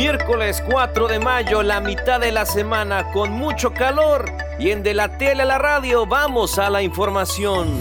[0.00, 4.24] Miércoles 4 de mayo, la mitad de la semana con mucho calor
[4.58, 7.78] y en de la tele a la radio vamos a la información.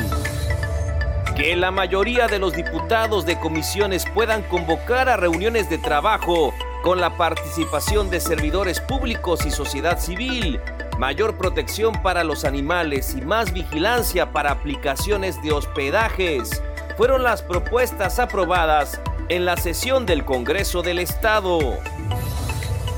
[1.37, 6.53] Que la mayoría de los diputados de comisiones puedan convocar a reuniones de trabajo
[6.83, 10.59] con la participación de servidores públicos y sociedad civil,
[10.97, 16.61] mayor protección para los animales y más vigilancia para aplicaciones de hospedajes
[16.97, 18.99] fueron las propuestas aprobadas
[19.29, 21.77] en la sesión del Congreso del Estado.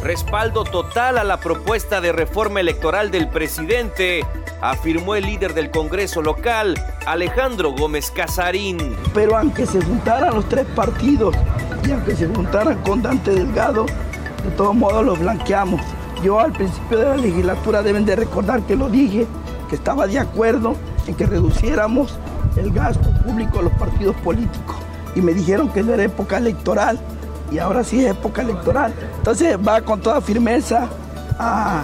[0.04, 4.26] Respaldo total a la propuesta de reforma electoral del presidente,
[4.60, 6.74] afirmó el líder del Congreso local,
[7.06, 8.96] Alejandro Gómez Casarín.
[9.14, 11.36] Pero aunque se juntaran los tres partidos
[11.88, 13.86] y aunque se juntaran con Dante Delgado,
[14.44, 15.82] de todos modos los blanqueamos.
[16.24, 19.28] Yo al principio de la legislatura deben de recordar que lo dije,
[19.70, 22.18] que estaba de acuerdo en que reduciéramos
[22.56, 24.78] el gasto público de los partidos políticos.
[25.16, 27.00] Y me dijeron que no era época electoral
[27.52, 28.94] y ahora sí es época electoral.
[29.18, 30.88] Entonces va con toda firmeza
[31.38, 31.84] a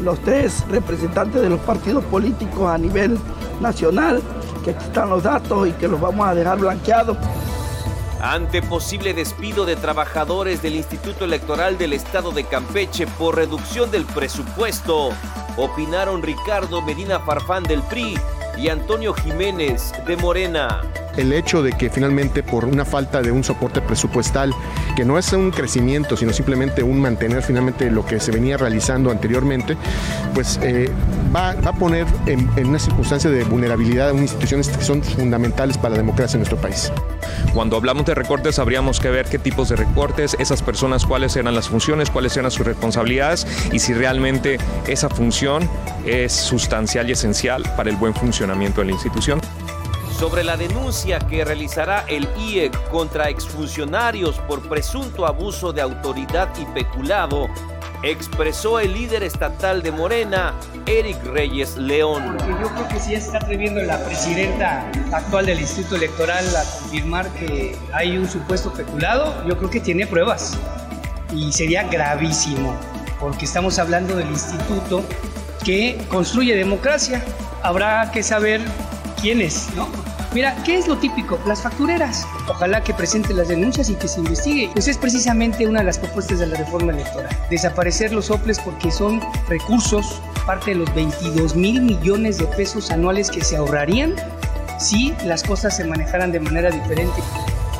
[0.00, 3.18] los tres representantes de los partidos políticos a nivel
[3.60, 4.22] nacional,
[4.64, 7.16] que aquí están los datos y que los vamos a dejar blanqueados.
[8.20, 14.04] Ante posible despido de trabajadores del Instituto Electoral del Estado de Campeche por reducción del
[14.04, 15.10] presupuesto,
[15.56, 18.18] opinaron Ricardo Medina Farfán del PRI
[18.56, 20.82] y Antonio Jiménez de Morena
[21.18, 24.54] el hecho de que finalmente por una falta de un soporte presupuestal,
[24.96, 29.10] que no es un crecimiento, sino simplemente un mantener finalmente lo que se venía realizando
[29.10, 29.76] anteriormente,
[30.32, 30.90] pues eh,
[31.34, 35.76] va, a poner en, en, una circunstancia de vulnerabilidad a unas instituciones que son fundamentales
[35.76, 36.92] para la democracia en nuestro país.
[37.52, 41.54] Cuando hablamos de recortes, habríamos que ver qué tipos de recortes, esas personas, cuáles eran
[41.54, 45.68] las funciones, cuáles eran sus responsabilidades y si realmente esa función
[46.06, 49.40] es sustancial y esencial para el buen funcionamiento de la institución
[50.18, 56.64] sobre la denuncia que realizará el IEC contra exfuncionarios por presunto abuso de autoridad y
[56.74, 57.46] peculado,
[58.02, 60.54] expresó el líder estatal de Morena,
[60.86, 62.34] Eric Reyes León.
[62.36, 66.64] Porque yo creo que si ya está atreviendo la presidenta actual del Instituto Electoral a
[66.64, 70.58] confirmar que hay un supuesto peculado, yo creo que tiene pruebas.
[71.32, 72.74] Y sería gravísimo,
[73.20, 75.04] porque estamos hablando del instituto
[75.64, 77.22] que construye democracia.
[77.62, 78.60] Habrá que saber
[79.20, 80.07] quiénes, ¿no?
[80.34, 81.38] Mira, ¿qué es lo típico?
[81.46, 82.26] Las factureras.
[82.48, 84.70] Ojalá que presente las denuncias y que se investigue.
[84.74, 87.34] Pues es precisamente una de las propuestas de la reforma electoral.
[87.48, 93.30] Desaparecer los soples porque son recursos, parte de los 22 mil millones de pesos anuales
[93.30, 94.14] que se ahorrarían
[94.78, 97.22] si las cosas se manejaran de manera diferente.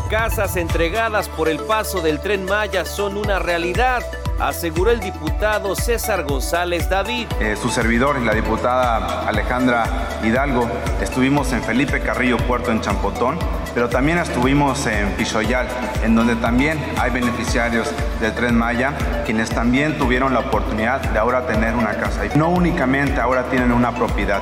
[0.09, 4.03] Casas entregadas por el paso del tren Maya son una realidad
[4.39, 7.27] aseguró el diputado César González David.
[7.41, 9.85] Eh, su servidor la diputada Alejandra
[10.25, 10.69] Hidalgo
[11.01, 13.39] estuvimos en Felipe Carrillo Puerto en Champotón,
[13.75, 15.67] pero también estuvimos en Pichoyal,
[16.03, 17.89] en donde también hay beneficiarios
[18.21, 18.95] del Tren Maya,
[19.25, 22.23] quienes también tuvieron la oportunidad de ahora tener una casa.
[22.35, 24.41] No únicamente ahora tienen una propiedad,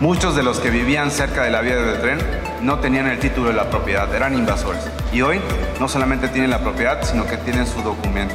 [0.00, 2.18] Muchos de los que vivían cerca de la vía del tren
[2.62, 4.82] no tenían el título de la propiedad, eran invasores.
[5.12, 5.40] Y hoy
[5.78, 8.34] no solamente tienen la propiedad, sino que tienen su documento.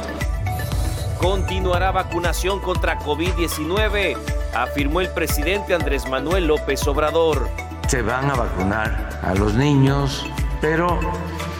[1.20, 4.16] Continuará vacunación contra COVID-19,
[4.54, 7.46] afirmó el presidente Andrés Manuel López Obrador.
[7.88, 10.24] Se van a vacunar a los niños,
[10.62, 10.98] pero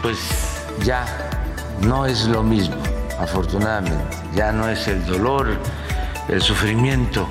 [0.00, 0.18] pues
[0.82, 1.04] ya
[1.82, 2.76] no es lo mismo,
[3.18, 4.02] afortunadamente.
[4.34, 5.48] Ya no es el dolor,
[6.28, 7.28] el sufrimiento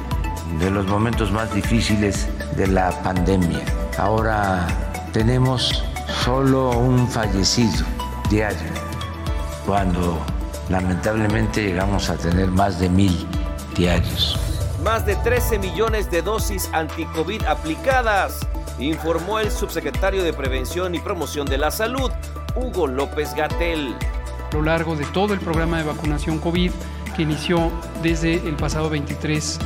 [0.59, 3.65] de los momentos más difíciles de la pandemia.
[3.97, 4.67] Ahora
[5.13, 5.83] tenemos
[6.23, 7.87] solo un fallecido
[8.29, 8.69] diario
[9.65, 10.23] cuando
[10.69, 13.27] lamentablemente llegamos a tener más de mil
[13.75, 14.39] diarios.
[14.83, 18.39] Más de 13 millones de dosis anti-COVID aplicadas,
[18.79, 22.11] informó el subsecretario de Prevención y Promoción de la Salud,
[22.55, 23.95] Hugo López Gatel.
[24.51, 26.71] A lo largo de todo el programa de vacunación COVID
[27.15, 29.59] que inició desde el pasado 23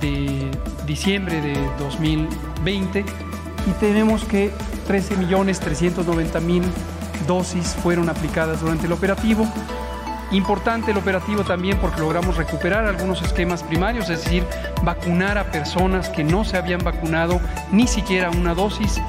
[0.00, 0.50] de
[0.86, 4.52] diciembre de 2020 y tenemos que
[4.86, 6.62] 13 millones 390 mil
[7.26, 9.46] dosis fueron aplicadas durante el operativo
[10.32, 14.46] Importante el operativo también porque logramos recuperar algunos esquemas primarios, es decir,
[14.82, 17.40] vacunar a personas que no se habían vacunado
[17.72, 19.00] ni siquiera una dosis.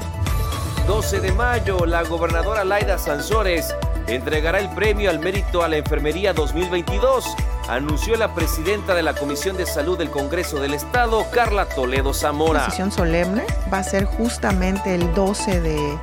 [0.86, 3.72] 12 de mayo, la gobernadora Laida Sansores
[4.08, 7.36] entregará el premio al mérito a la enfermería 2022,
[7.68, 12.60] anunció la presidenta de la Comisión de Salud del Congreso del Estado, Carla Toledo Zamora.
[12.60, 15.98] La sesión solemne va a ser justamente el 12 de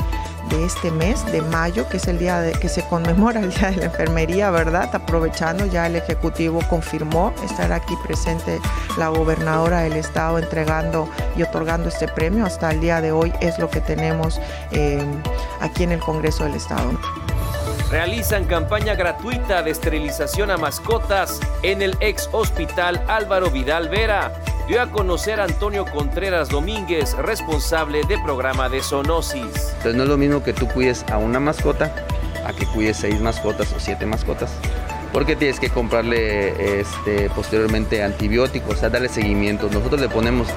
[0.50, 3.72] de este mes de mayo, que es el día de, que se conmemora el Día
[3.72, 4.90] de la Enfermería, ¿verdad?
[4.94, 8.60] Aprovechando, ya el Ejecutivo confirmó estar aquí presente
[8.98, 12.46] la gobernadora del Estado entregando y otorgando este premio.
[12.46, 14.40] Hasta el día de hoy es lo que tenemos
[14.72, 15.04] eh,
[15.62, 16.92] aquí en el Congreso del Estado.
[17.92, 24.31] realizan campaña gratuita de esterilización a mascotas en el ex hospital Álvaro Vidal Vera.
[24.69, 29.42] Dio a conocer a Antonio Contreras Domínguez, responsable de programa de zoonosis.
[29.42, 31.92] Entonces no es lo mismo que tú cuides a una mascota
[32.45, 34.51] a que cuides seis mascotas o siete mascotas
[35.12, 39.71] porque tienes que comprarle este, posteriormente antibióticos, o sea, darle seguimiento.
[39.71, 40.48] Nosotros le ponemos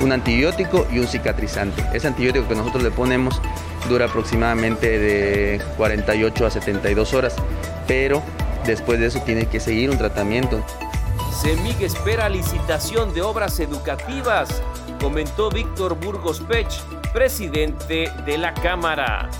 [0.00, 1.80] un antibiótico y un cicatrizante.
[1.92, 3.40] Ese antibiótico que nosotros le ponemos
[3.88, 7.36] dura aproximadamente de 48 a 72 horas,
[7.86, 8.20] pero
[8.66, 10.60] después de eso tiene que seguir un tratamiento.
[11.40, 14.62] Semig espera licitación de obras educativas,
[15.00, 16.68] comentó Víctor Burgos Pech,
[17.14, 19.30] presidente de la Cámara.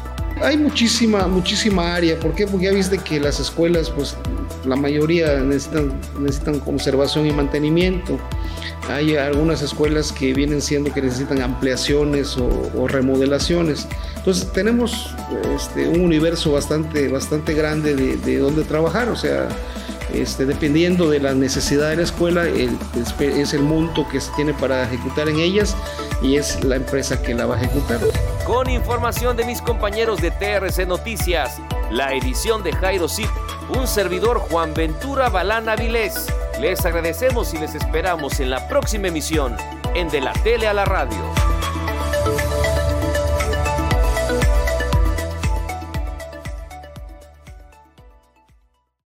[0.40, 2.18] Hay muchísima, muchísima área.
[2.18, 2.46] ¿Por qué?
[2.46, 4.16] Porque ya viste que las escuelas, pues
[4.64, 8.18] la mayoría necesitan, necesitan conservación y mantenimiento.
[8.88, 13.86] Hay algunas escuelas que vienen siendo que necesitan ampliaciones o, remodelaciones.
[14.16, 15.14] Entonces tenemos
[15.54, 19.10] este, un universo bastante, bastante grande de, de donde trabajar.
[19.10, 19.48] O sea,
[20.14, 24.84] este, dependiendo de la necesidad de la escuela, es el monto que se tiene para
[24.84, 25.76] ejecutar en ellas
[26.22, 28.00] y es la empresa que la va a ejecutar.
[28.46, 31.58] Con información de mis compañeros de TRC Noticias,
[31.90, 33.30] la edición de Jairo Zip,
[33.76, 36.26] un servidor Juan Ventura Balana Vilés.
[36.60, 39.56] Les agradecemos y les esperamos en la próxima emisión
[39.94, 41.39] en De la Tele a la Radio.